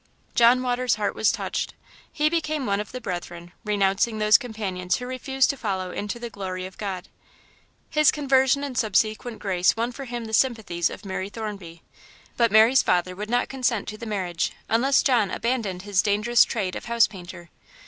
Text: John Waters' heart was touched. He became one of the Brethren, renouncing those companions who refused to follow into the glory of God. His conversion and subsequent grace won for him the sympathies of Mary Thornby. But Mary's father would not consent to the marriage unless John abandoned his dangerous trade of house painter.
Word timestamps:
John 0.33 0.63
Waters' 0.63 0.95
heart 0.95 1.13
was 1.13 1.31
touched. 1.31 1.75
He 2.11 2.27
became 2.27 2.65
one 2.65 2.79
of 2.79 2.91
the 2.91 2.99
Brethren, 2.99 3.51
renouncing 3.63 4.17
those 4.17 4.35
companions 4.39 4.95
who 4.95 5.05
refused 5.05 5.51
to 5.51 5.57
follow 5.57 5.91
into 5.91 6.17
the 6.17 6.31
glory 6.31 6.65
of 6.65 6.79
God. 6.79 7.07
His 7.91 8.09
conversion 8.09 8.63
and 8.63 8.75
subsequent 8.75 9.37
grace 9.37 9.77
won 9.77 9.91
for 9.91 10.05
him 10.05 10.25
the 10.25 10.33
sympathies 10.33 10.89
of 10.89 11.05
Mary 11.05 11.29
Thornby. 11.29 11.83
But 12.35 12.51
Mary's 12.51 12.81
father 12.81 13.15
would 13.15 13.29
not 13.29 13.47
consent 13.47 13.87
to 13.89 13.97
the 13.99 14.07
marriage 14.07 14.53
unless 14.67 15.03
John 15.03 15.29
abandoned 15.29 15.83
his 15.83 16.01
dangerous 16.01 16.43
trade 16.45 16.75
of 16.75 16.85
house 16.85 17.05
painter. 17.05 17.51